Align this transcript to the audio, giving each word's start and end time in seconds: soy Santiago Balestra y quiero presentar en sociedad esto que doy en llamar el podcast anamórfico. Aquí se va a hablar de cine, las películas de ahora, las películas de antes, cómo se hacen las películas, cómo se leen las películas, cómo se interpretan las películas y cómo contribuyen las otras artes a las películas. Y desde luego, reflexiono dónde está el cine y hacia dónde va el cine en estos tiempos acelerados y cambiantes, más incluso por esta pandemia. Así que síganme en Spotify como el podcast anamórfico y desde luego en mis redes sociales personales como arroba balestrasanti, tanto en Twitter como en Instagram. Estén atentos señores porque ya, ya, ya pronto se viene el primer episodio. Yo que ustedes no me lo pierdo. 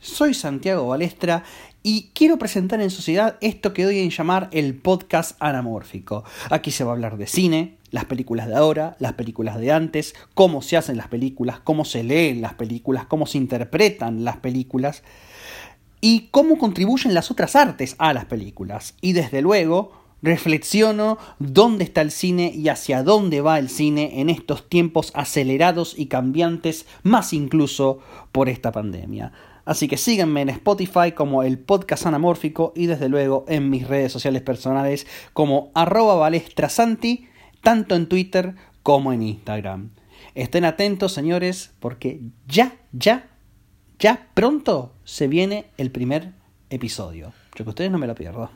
soy 0.00 0.34
Santiago 0.34 0.88
Balestra 0.88 1.44
y 1.82 2.10
quiero 2.14 2.38
presentar 2.38 2.80
en 2.80 2.90
sociedad 2.90 3.36
esto 3.40 3.72
que 3.72 3.84
doy 3.84 4.00
en 4.00 4.10
llamar 4.10 4.48
el 4.52 4.74
podcast 4.74 5.36
anamórfico. 5.40 6.24
Aquí 6.50 6.70
se 6.70 6.84
va 6.84 6.90
a 6.90 6.94
hablar 6.94 7.16
de 7.16 7.26
cine, 7.26 7.76
las 7.90 8.06
películas 8.06 8.48
de 8.48 8.56
ahora, 8.56 8.96
las 8.98 9.12
películas 9.14 9.58
de 9.58 9.72
antes, 9.72 10.14
cómo 10.34 10.62
se 10.62 10.76
hacen 10.76 10.96
las 10.96 11.08
películas, 11.08 11.60
cómo 11.60 11.84
se 11.84 12.02
leen 12.02 12.40
las 12.40 12.54
películas, 12.54 13.06
cómo 13.06 13.26
se 13.26 13.38
interpretan 13.38 14.24
las 14.24 14.38
películas 14.38 15.02
y 16.00 16.28
cómo 16.30 16.58
contribuyen 16.58 17.14
las 17.14 17.30
otras 17.30 17.54
artes 17.54 17.94
a 17.98 18.14
las 18.14 18.24
películas. 18.24 18.94
Y 19.00 19.12
desde 19.12 19.42
luego, 19.42 19.92
reflexiono 20.22 21.18
dónde 21.38 21.84
está 21.84 22.00
el 22.00 22.10
cine 22.10 22.52
y 22.54 22.68
hacia 22.68 23.02
dónde 23.02 23.40
va 23.40 23.58
el 23.58 23.68
cine 23.68 24.20
en 24.20 24.30
estos 24.30 24.68
tiempos 24.68 25.12
acelerados 25.14 25.98
y 25.98 26.06
cambiantes, 26.06 26.86
más 27.02 27.32
incluso 27.32 28.00
por 28.32 28.48
esta 28.48 28.72
pandemia. 28.72 29.32
Así 29.64 29.88
que 29.88 29.96
síganme 29.96 30.42
en 30.42 30.48
Spotify 30.50 31.12
como 31.14 31.42
el 31.42 31.58
podcast 31.58 32.06
anamórfico 32.06 32.72
y 32.74 32.86
desde 32.86 33.08
luego 33.08 33.44
en 33.48 33.70
mis 33.70 33.86
redes 33.86 34.12
sociales 34.12 34.42
personales 34.42 35.06
como 35.32 35.70
arroba 35.74 36.14
balestrasanti, 36.14 37.28
tanto 37.62 37.94
en 37.94 38.08
Twitter 38.08 38.54
como 38.82 39.12
en 39.12 39.22
Instagram. 39.22 39.90
Estén 40.34 40.64
atentos 40.64 41.12
señores 41.12 41.72
porque 41.80 42.20
ya, 42.46 42.76
ya, 42.92 43.28
ya 43.98 44.28
pronto 44.34 44.94
se 45.04 45.28
viene 45.28 45.66
el 45.76 45.90
primer 45.90 46.32
episodio. 46.70 47.32
Yo 47.56 47.64
que 47.64 47.70
ustedes 47.70 47.90
no 47.90 47.98
me 47.98 48.06
lo 48.06 48.14
pierdo. 48.14 48.50